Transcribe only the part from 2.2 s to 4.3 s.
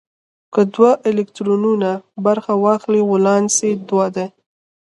برخه واخلي ولانس دوه دی.